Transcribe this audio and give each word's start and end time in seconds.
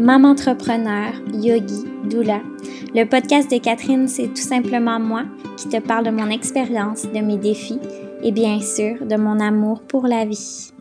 maman 0.00 0.30
entrepreneur, 0.30 1.12
yogi, 1.30 1.84
doula. 2.08 2.40
Le 2.94 3.04
podcast 3.04 3.50
de 3.50 3.58
Catherine, 3.58 4.08
c'est 4.08 4.28
tout 4.28 4.36
simplement 4.36 4.98
moi 4.98 5.24
qui 5.58 5.68
te 5.68 5.78
parle 5.78 6.06
de 6.06 6.10
mon 6.10 6.30
expérience, 6.30 7.02
de 7.02 7.20
mes 7.20 7.36
défis 7.36 7.78
et 8.22 8.32
bien 8.32 8.60
sûr 8.60 9.04
de 9.04 9.16
mon 9.16 9.38
amour 9.40 9.82
pour 9.82 10.06
la 10.06 10.24
vie. 10.24 10.72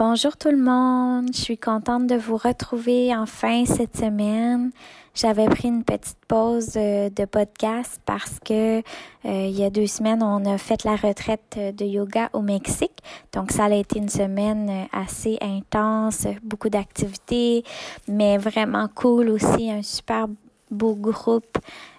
Bonjour 0.00 0.34
tout 0.38 0.50
le 0.50 0.56
monde, 0.56 1.28
je 1.34 1.38
suis 1.38 1.58
contente 1.58 2.06
de 2.06 2.14
vous 2.14 2.38
retrouver 2.38 3.14
enfin 3.14 3.66
cette 3.66 3.98
semaine. 3.98 4.70
J'avais 5.14 5.44
pris 5.44 5.68
une 5.68 5.84
petite 5.84 6.16
pause 6.26 6.72
euh, 6.76 7.10
de 7.10 7.26
podcast 7.26 8.00
parce 8.06 8.40
que 8.42 8.78
euh, 8.78 8.82
il 9.24 9.50
y 9.50 9.62
a 9.62 9.68
deux 9.68 9.86
semaines, 9.86 10.22
on 10.22 10.46
a 10.46 10.56
fait 10.56 10.84
la 10.84 10.96
retraite 10.96 11.58
de 11.76 11.84
yoga 11.84 12.30
au 12.32 12.40
Mexique. 12.40 13.02
Donc 13.34 13.52
ça 13.52 13.66
a 13.66 13.74
été 13.74 13.98
une 13.98 14.08
semaine 14.08 14.70
euh, 14.70 14.98
assez 14.98 15.36
intense, 15.42 16.26
beaucoup 16.42 16.70
d'activités, 16.70 17.62
mais 18.08 18.38
vraiment 18.38 18.88
cool 18.94 19.28
aussi, 19.28 19.70
un 19.70 19.82
super 19.82 20.28
beau 20.70 20.94
groupe. 20.94 21.58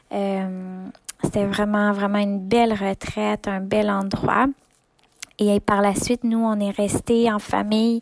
C'était 0.10 1.46
vraiment, 1.46 1.92
vraiment 1.94 2.18
une 2.18 2.40
belle 2.40 2.74
retraite, 2.74 3.48
un 3.48 3.60
bel 3.60 3.92
endroit. 3.92 4.48
Et 5.42 5.60
par 5.60 5.82
la 5.82 5.96
suite, 5.96 6.24
nous, 6.24 6.38
on 6.38 6.60
est 6.60 6.70
restés 6.70 7.32
en 7.32 7.40
famille 7.40 8.02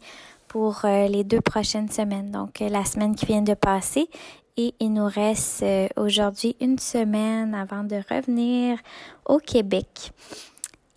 pour 0.50 0.82
euh, 0.84 1.08
les 1.08 1.24
deux 1.24 1.40
prochaines 1.40 1.90
semaines. 1.90 2.32
Donc, 2.32 2.62
euh, 2.62 2.68
la 2.68 2.84
semaine 2.84 3.16
qui 3.16 3.26
vient 3.26 3.42
de 3.42 3.54
passer. 3.54 4.10
Et 4.58 4.74
il 4.82 4.92
nous 4.92 5.06
reste 5.06 5.64
euh, 5.64 5.88
aujourd'hui 5.96 6.58
une 6.60 6.78
semaine 6.78 7.56
avant 7.56 7.86
de 7.86 7.96
revenir 8.14 8.78
au 9.26 9.38
Québec. 9.38 10.12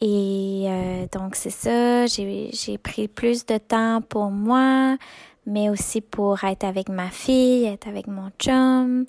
Et 0.00 0.66
donc, 1.12 1.36
c'est 1.36 1.50
ça. 1.50 2.06
J'ai 2.06 2.76
pris 2.82 3.06
plus 3.06 3.46
de 3.46 3.56
temps 3.58 4.00
pour 4.00 4.32
moi, 4.32 4.96
mais 5.46 5.70
aussi 5.70 6.00
pour 6.00 6.42
être 6.42 6.64
avec 6.64 6.88
ma 6.88 7.08
fille, 7.08 7.66
être 7.66 7.86
avec 7.86 8.08
mon 8.08 8.30
chum. 8.36 9.06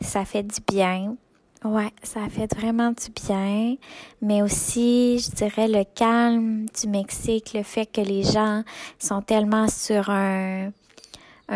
Ça 0.00 0.24
fait 0.24 0.44
du 0.44 0.60
bien. 0.72 1.16
Ouais, 1.66 1.90
ça 2.04 2.22
a 2.22 2.28
fait 2.28 2.54
vraiment 2.54 2.92
du 2.92 3.10
bien, 3.26 3.74
mais 4.22 4.40
aussi, 4.40 5.18
je 5.18 5.32
dirais, 5.32 5.66
le 5.66 5.82
calme 5.82 6.66
du 6.66 6.88
Mexique, 6.88 7.54
le 7.54 7.64
fait 7.64 7.86
que 7.86 8.00
les 8.00 8.22
gens 8.22 8.62
sont 9.00 9.20
tellement 9.20 9.66
sur 9.66 10.08
un, 10.08 10.70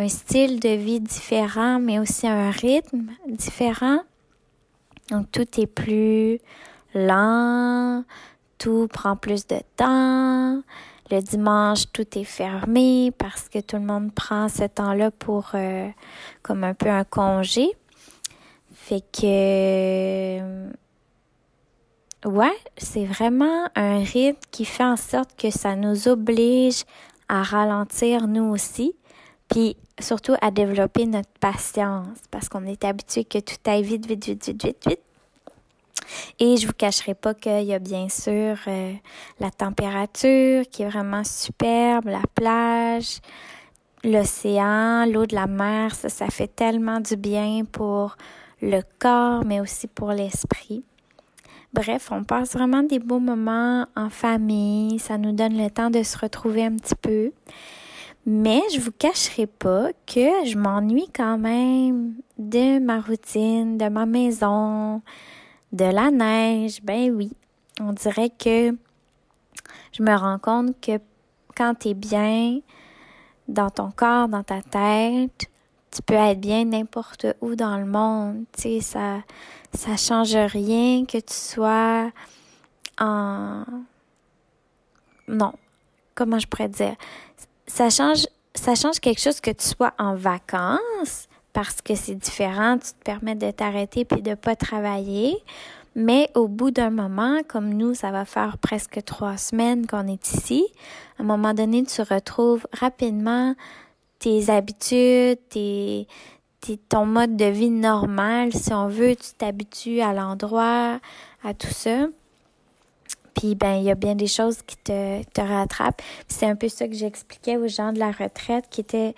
style 0.09 0.59
de 0.59 0.71
vie 0.71 0.99
différent, 0.99 1.79
mais 1.79 2.01
aussi 2.01 2.27
un 2.27 2.51
rythme 2.51 3.05
différent. 3.29 4.01
Donc, 5.11 5.31
tout 5.31 5.47
est 5.61 5.69
plus 5.69 6.41
lent, 6.93 8.03
tout 8.59 8.89
prend 8.93 9.15
plus 9.15 9.47
de 9.47 9.61
temps. 9.77 10.61
Le 11.13 11.21
dimanche, 11.21 11.85
tout 11.93 12.19
est 12.19 12.25
fermé 12.25 13.13
parce 13.17 13.49
que 13.49 13.61
tout 13.61 13.77
le 13.77 13.85
monde 13.85 14.13
prend 14.13 14.49
ce 14.49 14.65
temps-là 14.65 15.13
pour 15.13 15.51
euh, 15.55 15.89
comme 16.43 16.65
un 16.65 16.75
peu 16.75 16.89
un 16.89 17.05
congé. 17.05 17.69
Fait 18.91 19.05
que 19.13 20.69
ouais, 22.29 22.57
c'est 22.77 23.05
vraiment 23.05 23.69
un 23.77 24.03
rythme 24.03 24.41
qui 24.51 24.65
fait 24.65 24.83
en 24.83 24.97
sorte 24.97 25.37
que 25.41 25.49
ça 25.53 25.77
nous 25.77 26.09
oblige 26.09 26.83
à 27.29 27.45
ralentir 27.45 28.27
nous 28.27 28.51
aussi, 28.51 28.97
puis 29.49 29.77
surtout 30.01 30.35
à 30.43 30.51
développer 30.51 31.07
notre 31.07 31.31
patience 31.39 32.19
parce 32.33 32.49
qu'on 32.49 32.67
est 32.67 32.83
habitué 32.83 33.23
que 33.23 33.39
tout 33.39 33.55
aille 33.65 33.85
vite, 33.85 34.07
vite, 34.07 34.25
vite, 34.25 34.45
vite, 34.45 34.65
vite, 34.65 34.89
vite. 34.89 35.01
Et 36.41 36.57
je 36.57 36.67
vous 36.67 36.73
cacherai 36.73 37.15
pas 37.15 37.33
qu'il 37.35 37.63
y 37.63 37.73
a 37.73 37.79
bien 37.79 38.09
sûr 38.09 38.57
euh, 38.67 38.93
la 39.39 39.53
température 39.53 40.65
qui 40.69 40.83
est 40.83 40.89
vraiment 40.89 41.23
superbe, 41.23 42.07
la 42.07 42.23
plage, 42.35 43.21
l'océan, 44.03 45.07
l'eau 45.07 45.27
de 45.27 45.37
la 45.37 45.47
mer, 45.47 45.95
ça, 45.95 46.09
ça 46.09 46.27
fait 46.27 46.49
tellement 46.49 46.99
du 46.99 47.15
bien 47.15 47.65
pour 47.71 48.17
le 48.63 48.81
corps, 48.99 49.45
mais 49.45 49.61
aussi 49.61 49.87
pour 49.87 50.13
l'esprit. 50.13 50.85
Bref, 51.73 52.11
on 52.11 52.25
passe 52.25 52.55
vraiment 52.55 52.83
des 52.83 52.99
beaux 52.99 53.21
moments 53.21 53.87
en 53.95 54.11
famille. 54.11 54.99
Ça 54.99 55.19
nous 55.19 55.33
donne 55.33 55.57
le 55.57 55.71
temps 55.71 55.91
de 55.91 56.03
se 56.03 56.19
retrouver 56.19 56.65
un 56.65 56.77
petit 56.77 56.97
peu. 56.97 57.33
Mais 58.27 58.61
je 58.75 58.81
vous 58.81 58.91
cacherai 58.93 59.47
pas 59.47 59.93
que 60.07 60.45
je 60.47 60.59
m'ennuie 60.59 61.09
quand 61.15 61.39
même 61.39 62.15
de 62.39 62.79
ma 62.79 63.01
routine, 63.01 63.79
de 63.79 63.89
ma 63.89 64.05
maison, 64.05 65.01
de 65.73 65.85
la 65.85 66.11
neige. 66.11 66.83
Ben 66.83 67.11
oui, 67.15 67.33
on 67.81 67.93
dirait 67.93 68.31
que 68.31 68.73
je 69.93 70.03
me 70.03 70.15
rends 70.15 70.39
compte 70.39 70.79
que 70.81 70.99
quand 71.57 71.75
tu 71.77 71.89
es 71.89 71.95
bien 71.95 72.61
dans 73.49 73.71
ton 73.71 73.91
corps, 73.91 74.29
dans 74.29 74.43
ta 74.43 74.61
tête, 74.61 75.51
tu 75.91 76.03
peux 76.03 76.15
être 76.15 76.41
bien 76.41 76.65
n'importe 76.65 77.27
où 77.41 77.55
dans 77.57 77.77
le 77.79 77.87
monde. 77.87 78.45
Tu 78.53 78.63
sais, 78.63 78.81
ça, 78.81 79.23
ça 79.75 79.97
change 79.97 80.35
rien 80.35 81.05
que 81.05 81.19
tu 81.19 81.35
sois 81.35 82.11
en, 82.99 83.65
non, 85.31 85.53
comment 86.15 86.39
je 86.39 86.47
pourrais 86.47 86.69
dire? 86.69 86.97
Ça 87.67 87.89
change, 87.89 88.27
ça 88.55 88.75
change 88.75 89.01
quelque 89.01 89.21
chose 89.21 89.41
que 89.41 89.51
tu 89.51 89.67
sois 89.67 89.93
en 89.99 90.15
vacances 90.15 91.29
parce 91.53 91.81
que 91.83 91.95
c'est 91.95 92.15
différent, 92.15 92.79
tu 92.79 92.93
te 92.93 93.05
permets 93.05 93.35
de 93.35 93.51
t'arrêter 93.51 94.05
puis 94.05 94.23
de 94.23 94.35
pas 94.35 94.57
travailler. 94.57 95.37
Mais 95.97 96.31
au 96.35 96.47
bout 96.47 96.71
d'un 96.71 96.91
moment, 96.91 97.41
comme 97.49 97.71
nous, 97.75 97.95
ça 97.95 98.13
va 98.13 98.25
faire 98.25 98.59
presque 98.59 99.03
trois 99.05 99.37
semaines 99.37 99.87
qu'on 99.87 100.07
est 100.07 100.33
ici, 100.33 100.65
à 101.19 101.23
un 101.23 101.25
moment 101.25 101.53
donné, 101.53 101.83
tu 101.85 102.01
retrouves 102.03 102.67
rapidement 102.73 103.55
tes 104.21 104.51
habitudes, 104.51 105.39
tes, 105.49 106.07
ton 106.89 107.07
mode 107.07 107.37
de 107.37 107.47
vie 107.47 107.71
normal, 107.71 108.53
si 108.53 108.73
on 108.73 108.87
veut, 108.87 109.17
tu 109.17 109.33
t'habitues 109.37 110.01
à 110.01 110.13
l'endroit, 110.13 111.01
à 111.43 111.55
tout 111.55 111.73
ça. 111.73 112.07
Puis 113.35 113.55
ben 113.55 113.77
il 113.77 113.85
y 113.85 113.91
a 113.91 113.95
bien 113.95 114.15
des 114.15 114.27
choses 114.27 114.61
qui 114.63 114.77
te, 114.77 115.23
te 115.25 115.41
rattrapent. 115.41 116.03
C'est 116.29 116.47
un 116.47 116.57
peu 116.57 116.69
ça 116.69 116.87
que 116.87 116.95
j'expliquais 116.95 117.57
aux 117.57 117.69
gens 117.69 117.93
de 117.93 117.99
la 117.99 118.13
retraite 118.13 118.67
qui 118.71 118.83
était 118.83 119.15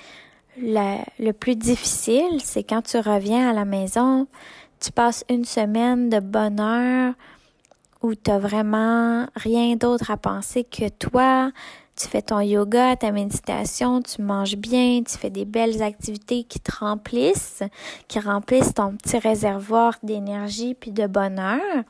le 0.57 1.33
plus 1.33 1.57
difficile, 1.57 2.41
c'est 2.43 2.63
quand 2.63 2.83
tu 2.83 2.99
reviens 2.99 3.51
à 3.51 3.53
la 3.53 3.65
maison, 3.65 4.27
tu 4.81 4.93
passes 4.93 5.25
une 5.31 5.45
semaine 5.45 6.11
de 6.11 6.21
bonheur 6.21 7.15
où 8.03 8.15
tu 8.15 8.31
vraiment 8.33 9.27
rien 9.37 9.77
d'autre 9.77 10.11
à 10.11 10.17
penser 10.17 10.65
que 10.65 10.89
toi, 10.89 11.53
tu 11.97 12.09
fais 12.09 12.23
ton 12.23 12.41
yoga, 12.41 12.97
ta 12.97 13.13
méditation, 13.13 14.03
tu 14.03 14.23
manges 14.23 14.57
bien, 14.57 15.03
tu 15.03 15.17
fais 15.19 15.31
des 15.31 15.45
belles 15.45 15.83
activités 15.83 16.45
qui 16.45 16.61
te 16.61 16.77
remplissent, 16.77 17.63
qui 18.09 18.19
remplissent 18.19 18.75
ton 18.75 18.97
petit 18.97 19.19
réservoir 19.19 19.99
d'énergie 20.03 20.75
puis 20.75 20.91
de 20.91 21.07
bonheur. 21.07 21.85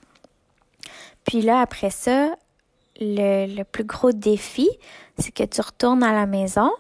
Puis 1.25 1.41
là, 1.41 1.61
après 1.61 1.91
ça, 1.91 2.35
le, 3.01 3.47
le 3.47 3.65
plus 3.65 3.85
gros 3.85 4.13
défi, 4.13 4.69
c'est 5.19 5.33
que 5.33 5.45
tu 5.45 5.61
retournes 5.61 6.03
à 6.03 6.13
la 6.13 6.27
maison 6.27 6.71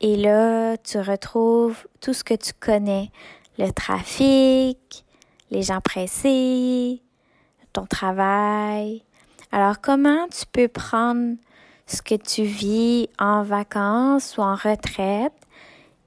et 0.00 0.16
là, 0.16 0.76
tu 0.76 0.98
retrouves 0.98 1.86
tout 2.00 2.12
ce 2.12 2.22
que 2.22 2.34
tu 2.34 2.52
connais. 2.52 3.10
Le 3.58 3.70
trafic, 3.70 5.04
les 5.50 5.62
gens 5.62 5.80
pressés, 5.80 7.02
ton 7.72 7.86
travail. 7.86 9.02
Alors, 9.52 9.80
comment 9.80 10.28
tu 10.28 10.44
peux 10.52 10.68
prendre 10.68 11.36
ce 11.86 12.02
que 12.02 12.14
tu 12.14 12.42
vis 12.42 13.08
en 13.18 13.42
vacances 13.42 14.36
ou 14.36 14.42
en 14.42 14.54
retraite 14.54 15.32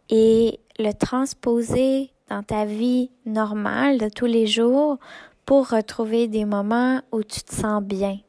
et 0.09 0.59
le 0.77 0.91
transposer 0.91 2.11
dans 2.29 2.43
ta 2.43 2.65
vie 2.65 3.11
normale 3.25 3.97
de 3.97 4.09
tous 4.09 4.25
les 4.25 4.47
jours 4.47 4.97
pour 5.45 5.69
retrouver 5.69 6.27
des 6.27 6.45
moments 6.45 7.01
où 7.11 7.23
tu 7.23 7.41
te 7.41 7.53
sens 7.55 7.81
bien. 7.81 8.19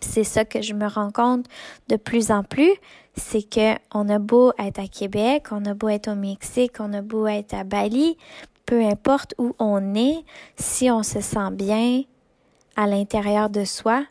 C'est 0.00 0.24
ça 0.24 0.44
que 0.44 0.62
je 0.62 0.74
me 0.74 0.86
rends 0.86 1.10
compte 1.10 1.46
de 1.88 1.96
plus 1.96 2.30
en 2.30 2.42
plus, 2.42 2.72
c'est 3.14 3.42
que 3.42 3.74
on 3.92 4.08
a 4.08 4.18
beau 4.18 4.52
être 4.58 4.80
à 4.80 4.88
Québec, 4.88 5.48
on 5.50 5.64
a 5.66 5.74
beau 5.74 5.88
être 5.88 6.08
au 6.08 6.14
Mexique, 6.14 6.76
on 6.80 6.92
a 6.94 7.02
beau 7.02 7.26
être 7.26 7.54
à 7.54 7.64
Bali, 7.64 8.16
peu 8.64 8.82
importe 8.82 9.34
où 9.38 9.54
on 9.58 9.94
est, 9.94 10.24
si 10.56 10.90
on 10.90 11.02
se 11.02 11.20
sent 11.20 11.50
bien 11.52 12.02
à 12.76 12.86
l'intérieur 12.86 13.50
de 13.50 13.64
soi, 13.64 14.04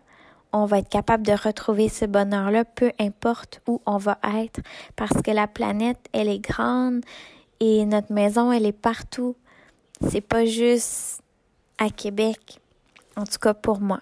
on 0.51 0.66
va 0.66 0.80
être 0.80 0.90
capable 0.90 1.25
de 1.25 1.34
retrouver 1.34 1.90
ce 1.90 2.06
bonheur-là, 2.06 2.66
peu 2.66 2.92
importe 3.00 3.62
où 3.68 3.81
on 3.86 3.98
va 3.98 4.18
être, 4.36 4.60
parce 4.96 5.22
que 5.22 5.31
la 5.31 5.48
planète, 5.48 6.00
elle 6.13 6.28
est 6.28 6.40
grande 6.40 7.01
et 7.60 7.86
notre 7.86 8.12
maison, 8.12 8.51
elle 8.51 8.66
est 8.66 8.72
partout. 8.72 9.36
C'est 10.07 10.22
pas 10.22 10.46
juste 10.46 11.22
à 11.78 11.90
Québec, 11.90 12.60
en 13.16 13.25
tout 13.25 13.38
cas 13.40 13.54
pour 13.54 13.80
moi. 13.81 14.00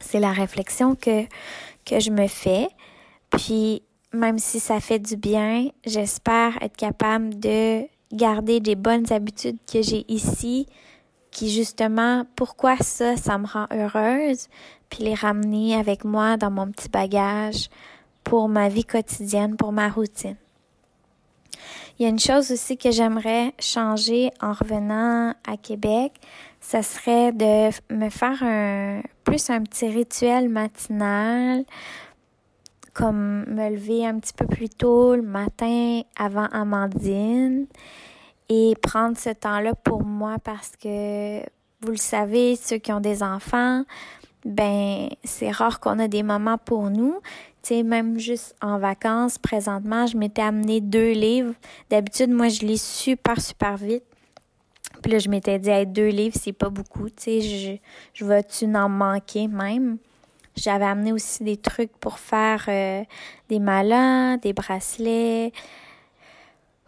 C'est 0.00 0.20
la 0.20 0.32
réflexion 0.32 0.94
que, 0.94 1.24
que 1.84 1.98
je 1.98 2.10
me 2.10 2.26
fais. 2.28 2.68
Puis, 3.30 3.82
même 4.12 4.38
si 4.38 4.60
ça 4.60 4.80
fait 4.80 4.98
du 4.98 5.16
bien, 5.16 5.68
j'espère 5.84 6.62
être 6.62 6.76
capable 6.76 7.38
de 7.40 7.84
garder 8.12 8.60
des 8.60 8.76
bonnes 8.76 9.12
habitudes 9.12 9.58
que 9.70 9.82
j'ai 9.82 10.04
ici, 10.08 10.66
qui 11.30 11.50
justement, 11.50 12.24
pourquoi 12.36 12.76
ça, 12.76 13.16
ça 13.16 13.38
me 13.38 13.46
rend 13.46 13.66
heureuse, 13.72 14.48
puis 14.94 15.04
les 15.04 15.14
ramener 15.14 15.74
avec 15.74 16.04
moi 16.04 16.36
dans 16.36 16.50
mon 16.50 16.70
petit 16.70 16.88
bagage 16.88 17.68
pour 18.22 18.48
ma 18.48 18.68
vie 18.68 18.84
quotidienne, 18.84 19.56
pour 19.56 19.72
ma 19.72 19.88
routine. 19.88 20.36
Il 21.98 22.04
y 22.04 22.06
a 22.06 22.08
une 22.08 22.20
chose 22.20 22.52
aussi 22.52 22.76
que 22.76 22.90
j'aimerais 22.90 23.54
changer 23.58 24.30
en 24.40 24.52
revenant 24.52 25.34
à 25.46 25.56
Québec, 25.56 26.12
ça 26.60 26.82
serait 26.82 27.32
de 27.32 27.70
me 27.92 28.08
faire 28.08 28.42
un 28.42 29.02
plus 29.24 29.50
un 29.50 29.62
petit 29.62 29.88
rituel 29.88 30.48
matinal 30.48 31.64
comme 32.92 33.44
me 33.48 33.70
lever 33.70 34.06
un 34.06 34.18
petit 34.20 34.32
peu 34.32 34.46
plus 34.46 34.68
tôt 34.68 35.16
le 35.16 35.22
matin 35.22 36.02
avant 36.16 36.46
Amandine 36.46 37.66
et 38.48 38.74
prendre 38.80 39.18
ce 39.18 39.30
temps-là 39.30 39.74
pour 39.74 40.04
moi 40.04 40.36
parce 40.38 40.72
que 40.76 41.40
vous 41.80 41.90
le 41.90 41.96
savez, 41.96 42.56
ceux 42.56 42.78
qui 42.78 42.92
ont 42.92 43.00
des 43.00 43.22
enfants, 43.22 43.84
ben 44.44 45.08
c'est 45.24 45.50
rare 45.50 45.80
qu'on 45.80 45.98
a 45.98 46.08
des 46.08 46.22
moments 46.22 46.58
pour 46.58 46.90
nous. 46.90 47.20
Tu 47.62 47.68
sais, 47.68 47.82
même 47.82 48.18
juste 48.18 48.54
en 48.60 48.78
vacances, 48.78 49.38
présentement, 49.38 50.06
je 50.06 50.16
m'étais 50.16 50.42
amené 50.42 50.80
deux 50.80 51.12
livres. 51.12 51.54
D'habitude, 51.88 52.30
moi, 52.30 52.48
je 52.48 52.60
lis 52.60 52.82
super, 52.82 53.40
super 53.40 53.76
vite. 53.76 54.04
Puis 55.02 55.12
là, 55.12 55.18
je 55.18 55.28
m'étais 55.28 55.58
dit, 55.58 55.70
deux 55.86 56.08
livres, 56.08 56.36
c'est 56.38 56.52
pas 56.52 56.68
beaucoup. 56.68 57.08
Tu 57.08 57.22
sais, 57.22 57.40
je, 57.40 57.76
je 58.12 58.24
vais-tu 58.24 58.66
en 58.66 58.88
manquer 58.88 59.48
même? 59.48 59.98
J'avais 60.56 60.84
amené 60.84 61.12
aussi 61.12 61.42
des 61.42 61.56
trucs 61.56 61.92
pour 61.98 62.18
faire 62.18 62.66
euh, 62.68 63.02
des 63.48 63.58
malins, 63.58 64.36
des 64.36 64.52
bracelets. 64.52 65.52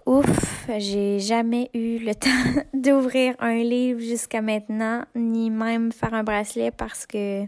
Ouf, 0.06 0.68
j'ai 0.78 1.18
jamais 1.18 1.68
eu 1.74 1.98
le 1.98 2.14
temps 2.14 2.30
d'ouvrir 2.72 3.34
un 3.40 3.56
livre 3.56 3.98
jusqu'à 3.98 4.40
maintenant, 4.40 5.02
ni 5.16 5.50
même 5.50 5.90
faire 5.90 6.14
un 6.14 6.22
bracelet 6.22 6.70
parce 6.70 7.06
que 7.06 7.44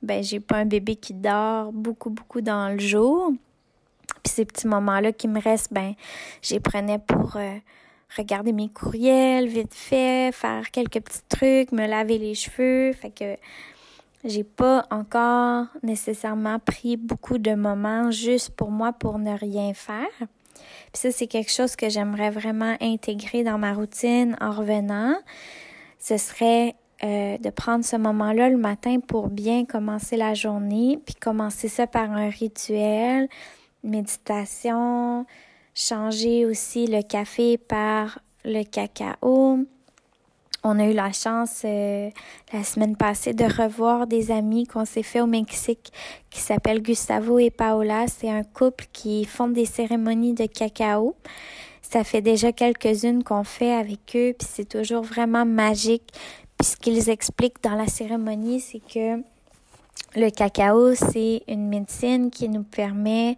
ben 0.00 0.22
j'ai 0.22 0.38
pas 0.38 0.58
un 0.58 0.64
bébé 0.64 0.94
qui 0.94 1.12
dort 1.12 1.72
beaucoup 1.72 2.10
beaucoup 2.10 2.40
dans 2.40 2.72
le 2.72 2.78
jour. 2.78 3.32
Puis 4.22 4.32
ces 4.32 4.44
petits 4.44 4.68
moments-là 4.68 5.10
qui 5.10 5.26
me 5.26 5.40
restent, 5.40 5.72
ben 5.72 5.94
j'y 6.40 6.60
prenais 6.60 7.00
pour 7.00 7.34
euh, 7.34 7.56
regarder 8.16 8.52
mes 8.52 8.68
courriels 8.68 9.48
vite 9.48 9.74
fait, 9.74 10.30
faire 10.32 10.70
quelques 10.70 11.00
petits 11.00 11.24
trucs, 11.28 11.72
me 11.72 11.88
laver 11.88 12.18
les 12.18 12.36
cheveux, 12.36 12.92
fait 12.92 13.10
que 13.10 13.36
j'ai 14.24 14.44
pas 14.44 14.86
encore 14.92 15.66
nécessairement 15.82 16.60
pris 16.60 16.96
beaucoup 16.96 17.38
de 17.38 17.56
moments 17.56 18.12
juste 18.12 18.50
pour 18.50 18.70
moi 18.70 18.92
pour 18.92 19.18
ne 19.18 19.36
rien 19.36 19.74
faire. 19.74 20.28
Puis 20.92 21.02
ça, 21.02 21.10
c'est 21.10 21.26
quelque 21.26 21.50
chose 21.50 21.76
que 21.76 21.88
j'aimerais 21.88 22.30
vraiment 22.30 22.76
intégrer 22.80 23.44
dans 23.44 23.58
ma 23.58 23.72
routine 23.72 24.36
en 24.40 24.52
revenant. 24.52 25.14
Ce 25.98 26.16
serait 26.16 26.74
euh, 27.04 27.36
de 27.38 27.50
prendre 27.50 27.84
ce 27.84 27.96
moment-là 27.96 28.48
le 28.48 28.56
matin 28.56 29.00
pour 29.00 29.28
bien 29.28 29.64
commencer 29.64 30.16
la 30.16 30.34
journée, 30.34 30.98
puis 31.04 31.14
commencer 31.14 31.68
ça 31.68 31.86
par 31.86 32.12
un 32.12 32.28
rituel, 32.28 33.28
méditation, 33.82 35.26
changer 35.74 36.46
aussi 36.46 36.86
le 36.86 37.02
café 37.02 37.58
par 37.58 38.20
le 38.44 38.62
cacao, 38.62 39.58
on 40.64 40.78
a 40.78 40.86
eu 40.86 40.92
la 40.92 41.12
chance 41.12 41.62
euh, 41.64 42.10
la 42.52 42.62
semaine 42.62 42.96
passée 42.96 43.34
de 43.34 43.44
revoir 43.44 44.06
des 44.06 44.30
amis 44.30 44.66
qu'on 44.66 44.84
s'est 44.84 45.02
fait 45.02 45.20
au 45.20 45.26
Mexique 45.26 45.92
qui 46.30 46.40
s'appellent 46.40 46.82
Gustavo 46.82 47.38
et 47.38 47.50
Paola. 47.50 48.06
C'est 48.06 48.30
un 48.30 48.44
couple 48.44 48.86
qui 48.92 49.24
font 49.24 49.48
des 49.48 49.64
cérémonies 49.64 50.34
de 50.34 50.46
cacao. 50.46 51.16
Ça 51.82 52.04
fait 52.04 52.22
déjà 52.22 52.52
quelques-unes 52.52 53.22
qu'on 53.22 53.44
fait 53.44 53.72
avec 53.72 54.00
eux, 54.14 54.34
puis 54.38 54.48
c'est 54.50 54.68
toujours 54.68 55.02
vraiment 55.02 55.44
magique. 55.44 56.10
Puis 56.56 56.68
ce 56.68 56.76
qu'ils 56.76 57.10
expliquent 57.10 57.62
dans 57.62 57.74
la 57.74 57.86
cérémonie, 57.86 58.60
c'est 58.60 58.80
que 58.80 59.22
le 60.14 60.30
cacao, 60.30 60.94
c'est 60.94 61.42
une 61.48 61.68
médecine 61.68 62.30
qui 62.30 62.48
nous 62.48 62.62
permet 62.62 63.36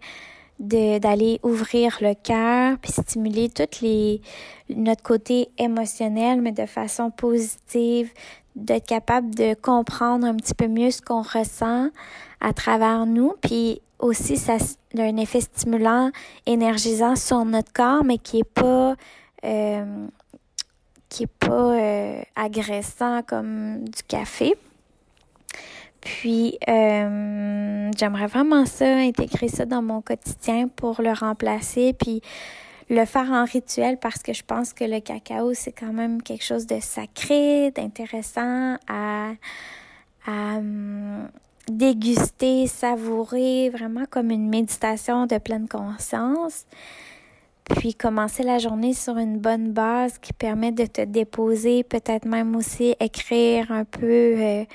d'aller 0.59 1.39
ouvrir 1.43 1.97
le 2.01 2.13
cœur 2.13 2.77
puis 2.81 2.91
stimuler 2.91 3.49
toutes 3.49 3.81
les 3.81 4.21
notre 4.69 5.03
côté 5.03 5.49
émotionnel 5.57 6.41
mais 6.41 6.53
de 6.53 6.65
façon 6.65 7.11
positive 7.11 8.11
d'être 8.55 8.87
capable 8.87 9.35
de 9.35 9.53
comprendre 9.53 10.25
un 10.25 10.35
petit 10.35 10.53
peu 10.53 10.67
mieux 10.67 10.91
ce 10.91 11.01
qu'on 11.01 11.21
ressent 11.21 11.89
à 12.39 12.53
travers 12.53 13.05
nous. 13.05 13.33
Puis 13.41 13.81
aussi 13.99 14.37
ça 14.37 14.53
a 14.97 15.01
un 15.01 15.17
effet 15.17 15.41
stimulant 15.41 16.11
énergisant 16.45 17.15
sur 17.15 17.43
notre 17.45 17.73
corps 17.73 18.03
mais 18.03 18.17
qui 18.17 18.39
est 18.39 18.43
pas 18.43 18.95
euh, 19.43 20.07
qui 21.09 21.23
est 21.23 21.27
pas 21.39 21.73
euh, 21.73 22.21
agressant 22.35 23.21
comme 23.23 23.83
du 23.85 24.03
café 24.07 24.55
puis, 26.05 26.59
euh, 26.69 27.91
j'aimerais 27.97 28.27
vraiment 28.27 28.67
ça, 28.67 28.85
intégrer 28.85 29.47
ça 29.47 29.65
dans 29.65 29.81
mon 29.81 30.01
quotidien 30.01 30.67
pour 30.67 31.01
le 31.01 31.11
remplacer, 31.11 31.93
puis 31.93 32.21
le 32.91 33.05
faire 33.05 33.31
en 33.31 33.43
rituel 33.43 33.97
parce 33.97 34.21
que 34.21 34.31
je 34.31 34.43
pense 34.43 34.71
que 34.71 34.83
le 34.83 34.99
cacao, 34.99 35.55
c'est 35.55 35.71
quand 35.71 35.91
même 35.91 36.21
quelque 36.21 36.43
chose 36.43 36.67
de 36.67 36.79
sacré, 36.79 37.71
d'intéressant 37.71 38.77
à, 38.87 39.31
hum, 40.27 41.27
déguster, 41.71 42.67
savourer, 42.67 43.71
vraiment 43.71 44.05
comme 44.07 44.29
une 44.29 44.47
méditation 44.47 45.25
de 45.25 45.39
pleine 45.39 45.67
conscience. 45.67 46.65
Puis 47.63 47.95
commencer 47.95 48.43
la 48.43 48.59
journée 48.59 48.93
sur 48.93 49.17
une 49.17 49.39
bonne 49.39 49.71
base 49.71 50.19
qui 50.19 50.33
permet 50.33 50.71
de 50.71 50.85
te 50.85 51.01
déposer, 51.01 51.83
peut-être 51.83 52.25
même 52.25 52.55
aussi 52.55 52.95
écrire 52.99 53.71
un 53.71 53.85
peu. 53.85 54.35
Euh, 54.37 54.65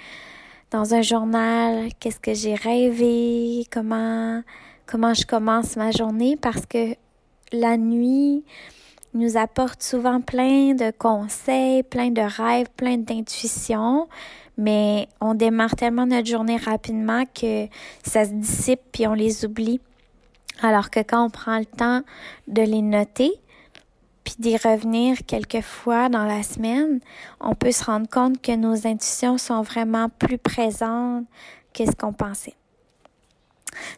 dans 0.70 0.94
un 0.94 1.02
journal 1.02 1.88
qu'est-ce 1.98 2.20
que 2.20 2.34
j'ai 2.34 2.54
rêvé, 2.54 3.66
comment 3.72 4.42
comment 4.86 5.14
je 5.14 5.26
commence 5.26 5.76
ma 5.76 5.90
journée 5.90 6.36
parce 6.36 6.66
que 6.66 6.94
la 7.52 7.76
nuit 7.76 8.44
nous 9.14 9.36
apporte 9.36 9.82
souvent 9.82 10.20
plein 10.20 10.74
de 10.74 10.92
conseils, 10.96 11.82
plein 11.82 12.10
de 12.10 12.20
rêves, 12.20 12.68
plein 12.76 12.96
d'intuitions, 12.96 14.08
mais 14.56 15.08
on 15.20 15.34
démarre 15.34 15.74
tellement 15.74 16.06
notre 16.06 16.28
journée 16.28 16.56
rapidement 16.56 17.24
que 17.26 17.66
ça 18.04 18.24
se 18.24 18.30
dissipe 18.30 18.80
puis 18.92 19.06
on 19.06 19.14
les 19.14 19.44
oublie. 19.44 19.80
Alors 20.62 20.90
que 20.90 21.00
quand 21.00 21.24
on 21.24 21.30
prend 21.30 21.58
le 21.58 21.64
temps 21.64 22.02
de 22.46 22.62
les 22.62 22.82
noter, 22.82 23.32
puis 24.30 24.36
d'y 24.38 24.56
revenir 24.56 25.18
quelques 25.26 25.62
fois 25.62 26.08
dans 26.08 26.24
la 26.24 26.42
semaine, 26.42 27.00
on 27.40 27.54
peut 27.54 27.72
se 27.72 27.84
rendre 27.84 28.08
compte 28.08 28.40
que 28.40 28.54
nos 28.54 28.86
intuitions 28.86 29.38
sont 29.38 29.62
vraiment 29.62 30.08
plus 30.08 30.38
présentes 30.38 31.24
que 31.74 31.84
ce 31.84 31.92
qu'on 31.92 32.12
pensait. 32.12 32.54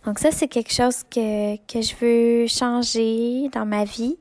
Donc 0.04 0.18
ça, 0.18 0.30
c'est 0.30 0.48
quelque 0.48 0.72
chose 0.72 1.02
que, 1.10 1.56
que 1.66 1.82
je 1.82 1.94
veux 1.96 2.46
changer 2.46 3.48
dans 3.52 3.66
ma 3.66 3.84
vie. 3.84 4.16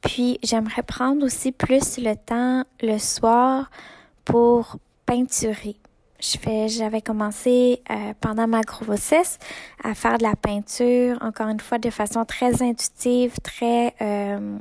Puis 0.00 0.38
j'aimerais 0.42 0.82
prendre 0.82 1.24
aussi 1.24 1.52
plus 1.52 1.98
le 1.98 2.14
temps 2.14 2.64
le 2.82 2.98
soir 2.98 3.70
pour 4.24 4.76
peinturer. 5.06 5.76
Je 6.20 6.38
fais, 6.38 6.68
j'avais 6.68 7.02
commencé 7.02 7.82
euh, 7.90 8.12
pendant 8.20 8.46
ma 8.46 8.62
grossesse 8.62 9.38
à 9.82 9.94
faire 9.94 10.18
de 10.18 10.22
la 10.22 10.36
peinture, 10.36 11.18
encore 11.20 11.48
une 11.48 11.60
fois 11.60 11.78
de 11.78 11.90
façon 11.90 12.24
très 12.24 12.62
intuitive, 12.62 13.34
très 13.42 13.94
euh, 14.00 14.58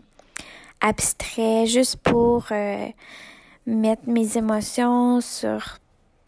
abstrait, 0.84 1.66
juste 1.66 1.96
pour 1.98 2.46
euh, 2.52 2.88
mettre 3.66 4.04
mes 4.08 4.38
émotions 4.38 5.22
sur 5.22 5.80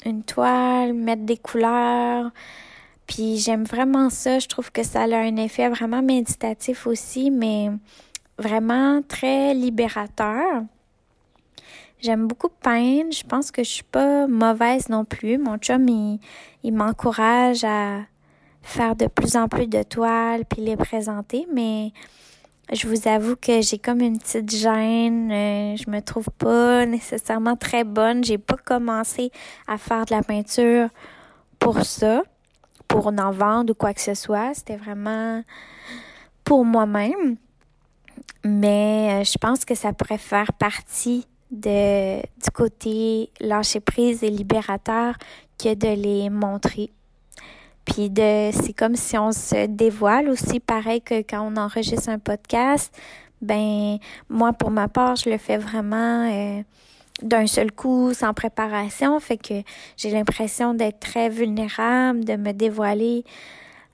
une 0.06 0.24
toile, 0.24 0.94
mettre 0.94 1.24
des 1.24 1.38
couleurs. 1.38 2.32
Puis 3.06 3.38
j'aime 3.38 3.66
vraiment 3.66 4.10
ça. 4.10 4.40
Je 4.40 4.48
trouve 4.48 4.72
que 4.72 4.82
ça 4.82 5.02
a 5.02 5.18
un 5.18 5.36
effet 5.36 5.70
vraiment 5.70 6.02
méditatif 6.02 6.88
aussi, 6.88 7.30
mais 7.30 7.70
vraiment 8.40 9.02
très 9.08 9.54
libérateur. 9.54 10.64
J'aime 12.00 12.28
beaucoup 12.28 12.50
peindre. 12.50 13.12
Je 13.12 13.24
pense 13.24 13.52
que 13.52 13.64
je 13.64 13.70
suis 13.70 13.84
pas 13.84 14.26
mauvaise 14.28 14.90
non 14.90 15.06
plus. 15.06 15.38
Mon 15.38 15.58
chum, 15.58 15.88
il, 15.88 16.20
il 16.64 16.74
m'encourage 16.74 17.64
à 17.64 18.02
faire 18.62 18.96
de 18.96 19.08
plus 19.08 19.36
en 19.36 19.48
plus 19.48 19.68
de 19.68 19.84
toiles 19.84 20.46
puis 20.46 20.62
les 20.62 20.76
présenter, 20.76 21.46
mais 21.54 21.92
je 22.74 22.88
vous 22.88 23.07
avoue 23.07 23.36
que 23.36 23.62
j'ai 23.62 23.77
comme 23.77 24.01
une 24.01 24.17
petite 24.17 24.50
gêne. 24.50 25.31
Euh, 25.31 25.75
je 25.75 25.89
me 25.89 26.01
trouve 26.01 26.29
pas 26.38 26.86
nécessairement 26.86 27.55
très 27.55 27.84
bonne. 27.84 28.24
J'ai 28.24 28.38
pas 28.38 28.57
commencé 28.57 29.31
à 29.67 29.77
faire 29.77 30.05
de 30.05 30.15
la 30.15 30.24
peinture 30.24 30.89
pour 31.60 31.84
ça, 31.84 32.24
pour 32.88 33.07
en 33.07 33.31
vendre 33.31 33.72
ou 33.72 33.75
quoi 33.75 33.93
que 33.93 34.01
ce 34.01 34.15
soit. 34.15 34.53
C'était 34.55 34.77
vraiment 34.77 35.43
pour 36.43 36.65
moi-même. 36.65 37.38
Mais 38.43 39.22
euh, 39.22 39.24
je 39.24 39.38
pense 39.38 39.65
que 39.65 39.75
ça 39.75 39.93
pourrait 39.93 40.17
faire 40.17 40.51
partie 40.53 41.27
de, 41.51 42.17
du 42.22 42.51
côté 42.53 43.31
lâcher 43.39 43.79
prise 43.79 44.24
et 44.24 44.29
libérateur 44.29 45.15
que 45.60 45.74
de 45.74 46.01
les 46.01 46.29
montrer. 46.29 46.91
Puis 47.86 48.10
de 48.10 48.51
c'est 48.51 48.74
comme 48.74 48.96
si 48.96 49.18
on 49.18 49.32
se 49.32 49.68
dévoile 49.68 50.30
aussi 50.30 50.60
pareil 50.60 51.01
que 51.01 51.22
quand 51.22 51.42
on 51.42 51.56
enregistre 51.58 52.10
un 52.10 52.20
podcast. 52.20 52.94
Ben 53.42 53.98
moi 54.30 54.54
pour 54.54 54.72
ma 54.72 54.88
part, 54.88 55.15
je 55.15 55.30
le 55.30 55.38
fais 55.38 55.58
vraiment 55.58 56.30
euh, 56.32 56.62
d'un 57.22 57.48
seul 57.48 57.72
coup, 57.72 58.13
sans 58.13 58.34
préparation, 58.34 59.20
fait 59.20 59.38
que 59.38 59.62
j'ai 59.98 60.10
l'impression 60.10 60.74
d'être 60.74 61.00
très 61.00 61.30
vulnérable, 61.30 62.25
de 62.25 62.36
me 62.36 62.51
dévoiler 62.51 63.24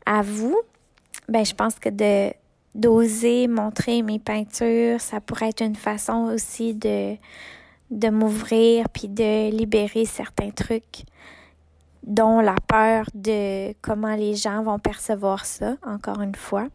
à 0.05 0.21
vous. 0.21 0.57
Ben 1.27 1.45
je 1.45 1.53
pense 1.53 1.75
que 1.75 1.89
de 1.89 2.33
d'oser 2.74 3.48
montrer 3.48 4.01
mes 4.01 4.19
peintures. 4.19 5.01
Ça 5.01 5.19
pourrait 5.19 5.50
être 5.50 5.62
une 5.62 5.75
façon 5.75 6.31
aussi 6.33 6.74
de, 6.74 7.15
de 7.91 8.10
m'ouvrir 8.10 8.88
puis 8.89 9.07
de 9.10 9.51
libérer 9.51 10.05
certains 10.05 10.51
trucs 10.51 11.03
dont 12.03 12.39
la 12.39 12.55
peur 12.67 13.05
de 13.13 13.74
comment 13.81 14.15
les 14.15 14.36
gens 14.36 14.63
vont 14.63 14.79
percevoir 14.79 15.46
ça, 15.46 15.75
encore 15.86 16.22
une 16.22 16.36
fois. 16.36 16.67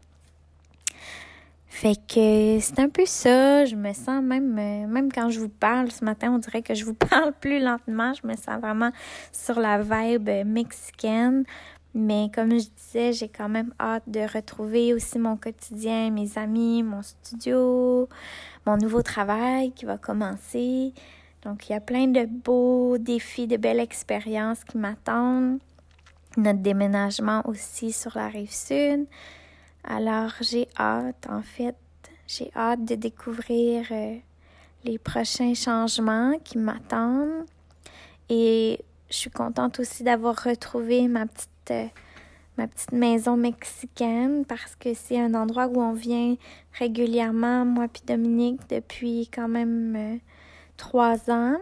Fait 1.68 1.96
que 2.08 2.58
c'est 2.58 2.78
un 2.78 2.88
peu 2.88 3.04
ça. 3.04 3.66
Je 3.66 3.76
me 3.76 3.92
sens 3.92 4.22
même, 4.22 4.58
euh, 4.58 4.86
même 4.86 5.12
quand 5.12 5.28
je 5.28 5.40
vous 5.40 5.50
parle 5.50 5.90
ce 5.90 6.06
matin, 6.06 6.32
on 6.32 6.38
dirait 6.38 6.62
que 6.62 6.74
je 6.74 6.86
vous 6.86 6.94
parle 7.10 7.34
plus 7.38 7.60
lentement. 7.60 8.14
Je 8.14 8.26
me 8.26 8.34
sens 8.34 8.58
vraiment 8.60 8.92
sur 9.30 9.60
la 9.60 9.82
vibe 9.82 10.30
mexicaine. 10.46 11.44
Mais 11.92 12.30
comme 12.34 12.50
je 12.52 12.66
disais, 12.76 13.12
j'ai 13.12 13.28
quand 13.28 13.48
même 13.48 13.74
hâte 13.80 14.04
de 14.06 14.20
retrouver 14.20 14.94
aussi 14.94 15.18
mon 15.18 15.36
quotidien, 15.36 16.10
mes 16.10 16.38
amis, 16.38 16.82
mon 16.82 17.02
studio, 17.02 18.08
mon 18.66 18.76
nouveau 18.78 19.02
travail 19.02 19.72
qui 19.72 19.84
va 19.84 19.98
commencer. 19.98 20.94
Donc, 21.46 21.68
il 21.68 21.72
y 21.72 21.76
a 21.76 21.80
plein 21.80 22.08
de 22.08 22.26
beaux 22.26 22.98
défis, 22.98 23.46
de 23.46 23.56
belles 23.56 23.78
expériences 23.78 24.64
qui 24.64 24.78
m'attendent. 24.78 25.60
Notre 26.36 26.58
déménagement 26.58 27.42
aussi 27.44 27.92
sur 27.92 28.10
la 28.16 28.26
rive 28.26 28.52
sud. 28.52 29.06
Alors, 29.84 30.32
j'ai 30.40 30.66
hâte, 30.76 31.24
en 31.30 31.42
fait, 31.42 31.76
j'ai 32.26 32.50
hâte 32.56 32.84
de 32.84 32.96
découvrir 32.96 33.86
euh, 33.92 34.16
les 34.82 34.98
prochains 34.98 35.54
changements 35.54 36.36
qui 36.42 36.58
m'attendent. 36.58 37.46
Et 38.28 38.80
je 39.08 39.16
suis 39.16 39.30
contente 39.30 39.78
aussi 39.78 40.02
d'avoir 40.02 40.42
retrouvé 40.42 41.06
ma 41.06 41.26
petite, 41.26 41.70
euh, 41.70 41.86
ma 42.58 42.66
petite 42.66 42.90
maison 42.90 43.36
mexicaine 43.36 44.44
parce 44.44 44.74
que 44.74 44.94
c'est 44.94 45.20
un 45.20 45.32
endroit 45.34 45.68
où 45.68 45.80
on 45.80 45.92
vient 45.92 46.34
régulièrement, 46.72 47.64
moi 47.64 47.86
puis 47.86 48.02
Dominique, 48.04 48.68
depuis 48.68 49.30
quand 49.32 49.46
même 49.46 49.94
euh, 49.94 50.16
trois 50.76 51.30
ans. 51.30 51.56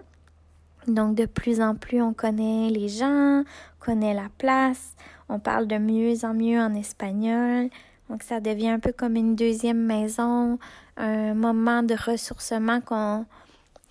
Donc, 0.86 1.14
de 1.14 1.26
plus 1.26 1.60
en 1.60 1.74
plus, 1.74 2.02
on 2.02 2.12
connaît 2.12 2.68
les 2.70 2.88
gens, 2.88 3.40
on 3.40 3.84
connaît 3.84 4.14
la 4.14 4.28
place, 4.38 4.94
on 5.28 5.38
parle 5.38 5.66
de 5.66 5.78
mieux 5.78 6.24
en 6.24 6.34
mieux 6.34 6.60
en 6.60 6.74
espagnol. 6.74 7.70
Donc, 8.10 8.22
ça 8.22 8.40
devient 8.40 8.68
un 8.68 8.78
peu 8.78 8.92
comme 8.92 9.16
une 9.16 9.34
deuxième 9.34 9.82
maison, 9.84 10.58
un 10.96 11.34
moment 11.34 11.82
de 11.82 11.94
ressourcement 11.94 12.80
qu'on 12.80 13.26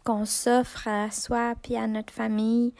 qu'on 0.03 0.25
s'offre 0.25 0.87
à 0.87 1.11
soi 1.11 1.53
puis 1.61 1.77
à 1.77 1.87
notre 1.87 2.11
famille 2.11 2.73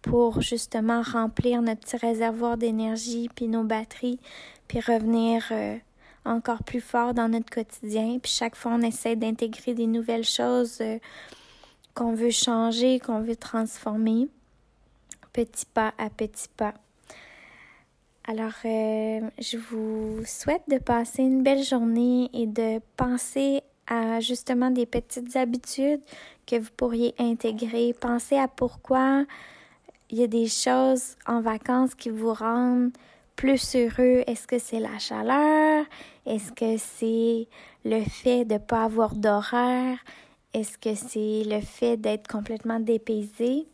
pour 0.00 0.40
justement 0.40 1.02
remplir 1.02 1.60
notre 1.60 1.80
petit 1.80 1.96
réservoir 1.96 2.56
d'énergie 2.56 3.28
puis 3.34 3.48
nos 3.48 3.64
batteries 3.64 4.20
puis 4.68 4.80
revenir 4.80 5.44
euh, 5.50 5.76
encore 6.24 6.62
plus 6.62 6.80
fort 6.80 7.14
dans 7.14 7.28
notre 7.28 7.50
quotidien. 7.50 8.18
Puis 8.22 8.30
chaque 8.32 8.54
fois, 8.54 8.72
on 8.74 8.82
essaie 8.82 9.16
d'intégrer 9.16 9.74
des 9.74 9.86
nouvelles 9.86 10.24
choses 10.24 10.78
euh, 10.80 10.98
qu'on 11.98 12.14
veut 12.14 12.30
changer, 12.30 13.00
qu'on 13.00 13.20
veut 13.20 13.34
transformer, 13.34 14.28
petit 15.32 15.66
pas 15.66 15.92
à 15.98 16.08
petit 16.10 16.48
pas. 16.56 16.74
Alors, 18.24 18.52
euh, 18.64 19.20
je 19.40 19.56
vous 19.56 20.24
souhaite 20.24 20.62
de 20.68 20.78
passer 20.78 21.22
une 21.24 21.42
belle 21.42 21.64
journée 21.64 22.30
et 22.32 22.46
de 22.46 22.78
penser 22.96 23.62
à 23.88 24.20
justement 24.20 24.70
des 24.70 24.86
petites 24.86 25.34
habitudes 25.34 26.02
que 26.46 26.60
vous 26.60 26.70
pourriez 26.76 27.16
intégrer. 27.18 27.92
Pensez 27.98 28.38
à 28.38 28.46
pourquoi 28.46 29.24
il 30.10 30.18
y 30.18 30.22
a 30.22 30.28
des 30.28 30.46
choses 30.46 31.16
en 31.26 31.40
vacances 31.40 31.96
qui 31.96 32.10
vous 32.10 32.32
rendent 32.32 32.92
plus 33.34 33.74
heureux. 33.74 34.22
Est-ce 34.28 34.46
que 34.46 34.60
c'est 34.60 34.78
la 34.78 35.00
chaleur? 35.00 35.84
Est-ce 36.26 36.52
que 36.52 36.76
c'est 36.76 37.48
le 37.84 38.04
fait 38.04 38.44
de 38.44 38.54
ne 38.54 38.58
pas 38.58 38.84
avoir 38.84 39.16
d'horaire? 39.16 39.98
Est-ce 40.54 40.78
que 40.78 40.94
c'est 40.94 41.44
le 41.44 41.60
fait 41.60 41.96
d'être 41.96 42.26
complètement 42.28 42.80
dépaysé? 42.80 43.66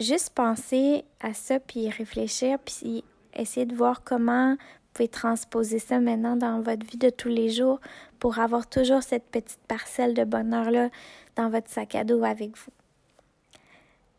juste 0.00 0.30
penser 0.30 1.04
à 1.20 1.34
ça, 1.34 1.60
puis 1.60 1.88
réfléchir, 1.90 2.58
puis 2.58 3.04
essayer 3.34 3.66
de 3.66 3.74
voir 3.74 4.02
comment 4.02 4.52
vous 4.54 4.94
pouvez 4.94 5.08
transposer 5.08 5.78
ça 5.78 6.00
maintenant 6.00 6.36
dans 6.36 6.60
votre 6.60 6.84
vie 6.84 6.98
de 6.98 7.10
tous 7.10 7.28
les 7.28 7.50
jours 7.50 7.80
pour 8.18 8.38
avoir 8.38 8.68
toujours 8.68 9.02
cette 9.02 9.26
petite 9.30 9.60
parcelle 9.68 10.14
de 10.14 10.24
bonheur-là 10.24 10.88
dans 11.36 11.48
votre 11.48 11.68
sac 11.68 11.94
à 11.94 12.02
dos 12.02 12.24
avec 12.24 12.56
vous. 12.56 12.72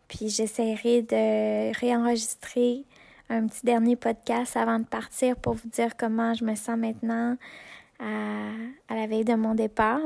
Puis 0.08 0.30
j'essaierai 0.30 1.02
de 1.02 1.78
réenregistrer 1.78 2.86
un 3.30 3.48
petit 3.48 3.66
dernier 3.66 3.96
podcast 3.96 4.56
avant 4.56 4.80
de 4.80 4.86
partir 4.86 5.36
pour 5.36 5.54
vous 5.54 5.70
dire 5.70 5.98
comment 5.98 6.34
je 6.34 6.44
me 6.46 6.56
sens 6.56 6.78
maintenant 6.78 7.38
à, 8.00 8.52
à 8.88 8.96
la 8.96 9.08
veille 9.08 9.26
de 9.26 9.36
mon 9.36 9.56
départ. 9.56 10.02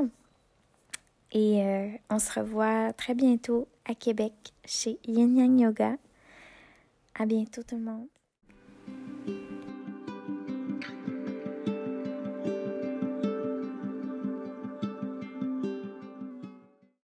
Et 1.32 1.62
euh, 1.62 1.88
on 2.10 2.18
se 2.18 2.38
revoit 2.38 2.92
très 2.92 3.14
bientôt 3.14 3.68
à 3.84 3.94
Québec 3.94 4.32
chez 4.64 4.98
Yin 5.06 5.36
Yang 5.36 5.60
Yoga. 5.60 5.96
À 7.14 7.26
bientôt 7.26 7.62
tout 7.62 7.76
le 7.76 7.82
monde. 7.82 8.06